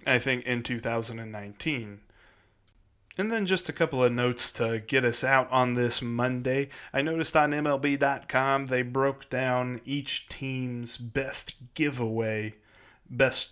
I 0.07 0.21
think, 0.21 0.47
in 0.47 0.63
2019. 0.63 1.99
And 3.19 3.33
then 3.33 3.45
just 3.45 3.69
a 3.69 3.73
couple 3.73 4.05
of 4.05 4.13
notes 4.13 4.53
to 4.53 4.85
get 4.87 5.05
us 5.05 5.25
out 5.25 5.51
on 5.51 5.75
this 5.75 6.01
Monday. 6.01 6.69
I 6.93 7.03
noticed 7.03 7.37
on 7.37 7.51
MLB.com 7.51 8.67
they 8.67 8.83
broke 8.83 9.29
down 9.29 9.81
each 9.85 10.29
team's 10.29 10.97
best 10.97 11.57
giveaway, 11.75 12.55
best 13.11 13.51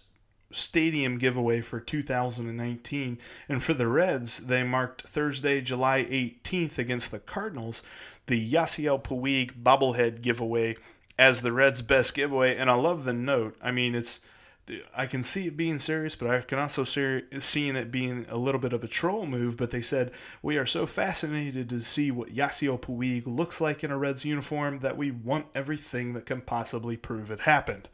stadium 0.51 1.19
giveaway 1.19 1.61
for 1.61 1.81
2019. 1.81 3.19
And 3.49 3.63
for 3.63 3.75
the 3.75 3.89
Reds, 3.89 4.39
they 4.39 4.63
marked 4.63 5.03
Thursday, 5.03 5.61
July 5.61 6.05
18th 6.05 6.79
against 6.79 7.11
the 7.11 7.19
Cardinals, 7.19 7.83
the 8.27 8.53
Yasiel 8.53 9.03
Puig 9.03 9.63
bobblehead 9.63 10.23
giveaway 10.23 10.77
as 11.19 11.43
the 11.43 11.53
Reds' 11.53 11.83
best 11.83 12.15
giveaway. 12.15 12.57
And 12.57 12.71
I 12.71 12.75
love 12.75 13.05
the 13.05 13.13
note. 13.13 13.57
I 13.63 13.71
mean, 13.71 13.95
it's 13.95 14.21
I 14.97 15.07
can 15.07 15.23
see 15.23 15.47
it 15.47 15.57
being 15.57 15.79
serious, 15.79 16.17
but 16.17 16.29
I 16.29 16.41
can 16.41 16.59
also 16.59 16.83
see 16.83 17.23
seeing 17.39 17.77
it 17.77 17.93
being 17.93 18.27
a 18.29 18.37
little 18.37 18.61
bit 18.61 18.73
of 18.73 18.83
a 18.83 18.89
troll 18.89 19.25
move. 19.25 19.57
But 19.57 19.71
they 19.71 19.81
said 19.81 20.13
we 20.43 20.57
are 20.57 20.67
so 20.67 20.87
fascinated 20.87 21.69
to 21.71 21.81
see 21.81 22.11
what 22.11 22.35
Yasiel 22.35 22.81
Puig 22.81 23.27
looks 23.27 23.61
like 23.61 23.85
in 23.85 23.93
a 23.93 23.99
Reds 23.99 24.25
uniform 24.25 24.81
that 24.81 24.97
we 24.97 25.13
want 25.13 25.47
everything 25.55 26.15
that 26.15 26.27
can 26.27 26.41
possibly 26.41 26.97
prove 26.97 27.31
it 27.31 27.41
happened. 27.41 27.89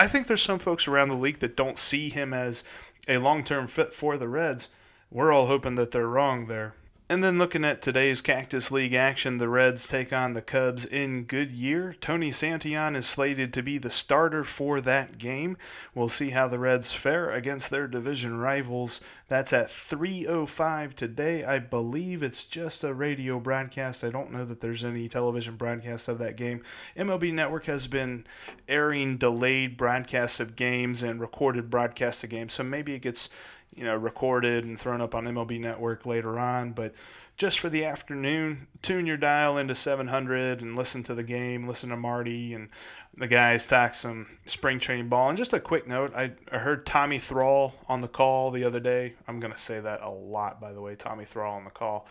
I 0.00 0.06
think 0.08 0.28
there's 0.28 0.40
some 0.40 0.58
folks 0.58 0.88
around 0.88 1.10
the 1.10 1.14
league 1.14 1.40
that 1.40 1.58
don't 1.58 1.76
see 1.76 2.08
him 2.08 2.32
as 2.32 2.64
a 3.06 3.18
long-term 3.18 3.66
fit 3.66 3.92
for 3.92 4.16
the 4.16 4.28
Reds. 4.28 4.70
We're 5.10 5.30
all 5.30 5.46
hoping 5.46 5.74
that 5.74 5.90
they're 5.90 6.08
wrong 6.08 6.46
there. 6.46 6.72
And 7.10 7.24
then 7.24 7.38
looking 7.38 7.64
at 7.64 7.82
today's 7.82 8.22
Cactus 8.22 8.70
League 8.70 8.94
action, 8.94 9.38
the 9.38 9.48
Reds 9.48 9.88
take 9.88 10.12
on 10.12 10.34
the 10.34 10.40
Cubs 10.40 10.84
in 10.84 11.24
Goodyear. 11.24 11.96
Tony 12.00 12.30
Santillan 12.30 12.94
is 12.94 13.04
slated 13.04 13.52
to 13.52 13.64
be 13.64 13.78
the 13.78 13.90
starter 13.90 14.44
for 14.44 14.80
that 14.80 15.18
game. 15.18 15.56
We'll 15.92 16.08
see 16.08 16.30
how 16.30 16.46
the 16.46 16.60
Reds 16.60 16.92
fare 16.92 17.28
against 17.28 17.68
their 17.68 17.88
division 17.88 18.38
rivals. 18.38 19.00
That's 19.26 19.52
at 19.52 19.70
3:05 19.70 20.94
today. 20.94 21.42
I 21.42 21.58
believe 21.58 22.22
it's 22.22 22.44
just 22.44 22.84
a 22.84 22.94
radio 22.94 23.40
broadcast. 23.40 24.04
I 24.04 24.10
don't 24.10 24.30
know 24.30 24.44
that 24.44 24.60
there's 24.60 24.84
any 24.84 25.08
television 25.08 25.56
broadcast 25.56 26.06
of 26.06 26.18
that 26.18 26.36
game. 26.36 26.62
MLB 26.96 27.32
Network 27.32 27.64
has 27.64 27.88
been 27.88 28.24
airing 28.68 29.16
delayed 29.16 29.76
broadcasts 29.76 30.38
of 30.38 30.54
games 30.54 31.02
and 31.02 31.20
recorded 31.20 31.70
broadcasts 31.70 32.22
of 32.22 32.30
games, 32.30 32.54
so 32.54 32.62
maybe 32.62 32.94
it 32.94 33.02
gets 33.02 33.28
you 33.74 33.84
know, 33.84 33.96
recorded 33.96 34.64
and 34.64 34.78
thrown 34.78 35.00
up 35.00 35.14
on 35.14 35.24
MLB 35.24 35.60
Network 35.60 36.06
later 36.06 36.38
on. 36.38 36.72
But 36.72 36.94
just 37.36 37.58
for 37.58 37.70
the 37.70 37.84
afternoon, 37.84 38.66
tune 38.82 39.06
your 39.06 39.16
dial 39.16 39.56
into 39.56 39.74
700 39.74 40.60
and 40.60 40.76
listen 40.76 41.02
to 41.04 41.14
the 41.14 41.22
game, 41.22 41.66
listen 41.66 41.88
to 41.88 41.96
Marty 41.96 42.52
and 42.52 42.68
the 43.16 43.26
guys 43.26 43.66
talk 43.66 43.94
some 43.94 44.26
spring 44.46 44.78
training 44.78 45.08
ball. 45.08 45.28
And 45.28 45.38
just 45.38 45.52
a 45.52 45.60
quick 45.60 45.86
note, 45.86 46.12
I, 46.14 46.32
I 46.52 46.58
heard 46.58 46.86
Tommy 46.86 47.18
Thrall 47.18 47.74
on 47.88 48.00
the 48.00 48.08
call 48.08 48.50
the 48.50 48.64
other 48.64 48.80
day. 48.80 49.14
I'm 49.26 49.40
going 49.40 49.52
to 49.52 49.58
say 49.58 49.80
that 49.80 50.02
a 50.02 50.10
lot, 50.10 50.60
by 50.60 50.72
the 50.72 50.80
way, 50.80 50.94
Tommy 50.94 51.24
Thrall 51.24 51.56
on 51.56 51.64
the 51.64 51.70
call. 51.70 52.06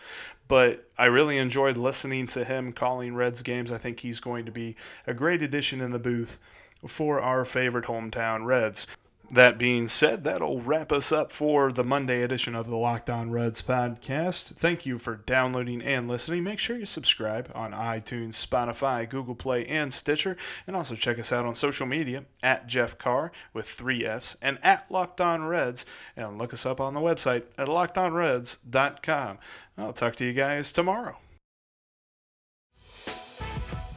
But 0.48 0.88
I 0.98 1.06
really 1.06 1.38
enjoyed 1.38 1.76
listening 1.76 2.26
to 2.28 2.44
him 2.44 2.72
calling 2.72 3.14
Reds 3.14 3.42
games. 3.42 3.70
I 3.70 3.78
think 3.78 4.00
he's 4.00 4.20
going 4.20 4.46
to 4.46 4.52
be 4.52 4.76
a 5.06 5.14
great 5.14 5.42
addition 5.42 5.80
in 5.80 5.92
the 5.92 5.98
booth 5.98 6.38
for 6.86 7.20
our 7.20 7.44
favorite 7.44 7.84
hometown 7.84 8.44
Reds. 8.44 8.86
That 9.32 9.58
being 9.58 9.86
said, 9.86 10.24
that'll 10.24 10.60
wrap 10.60 10.90
us 10.90 11.12
up 11.12 11.30
for 11.30 11.70
the 11.70 11.84
Monday 11.84 12.22
edition 12.22 12.56
of 12.56 12.66
the 12.66 12.76
Locked 12.76 13.08
On 13.08 13.30
Reds 13.30 13.62
podcast. 13.62 14.54
Thank 14.54 14.86
you 14.86 14.98
for 14.98 15.14
downloading 15.14 15.80
and 15.82 16.08
listening. 16.08 16.42
Make 16.42 16.58
sure 16.58 16.76
you 16.76 16.84
subscribe 16.84 17.48
on 17.54 17.70
iTunes, 17.72 18.44
Spotify, 18.44 19.08
Google 19.08 19.36
Play, 19.36 19.64
and 19.66 19.94
Stitcher. 19.94 20.36
And 20.66 20.74
also 20.74 20.96
check 20.96 21.16
us 21.16 21.30
out 21.30 21.46
on 21.46 21.54
social 21.54 21.86
media 21.86 22.24
at 22.42 22.66
Jeff 22.66 22.98
Carr 22.98 23.30
with 23.52 23.68
three 23.68 24.04
F's 24.04 24.36
and 24.42 24.58
at 24.64 24.90
Locked 24.90 25.20
On 25.20 25.44
Reds. 25.44 25.86
And 26.16 26.36
look 26.36 26.52
us 26.52 26.66
up 26.66 26.80
on 26.80 26.94
the 26.94 27.00
website 27.00 27.44
at 27.56 27.68
lockedonreds.com. 27.68 29.38
I'll 29.78 29.92
talk 29.92 30.16
to 30.16 30.24
you 30.24 30.32
guys 30.32 30.72
tomorrow. 30.72 31.18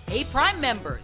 Hey, 0.07 0.25
Prime 0.25 0.61
members 0.61 1.03